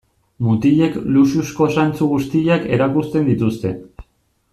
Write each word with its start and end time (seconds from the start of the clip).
Mutilek 0.45 0.95
luxuzko 1.17 1.67
zantzu 1.75 2.07
guztiak 2.13 2.65
erakusten 2.79 3.29
dituzte. 3.33 3.75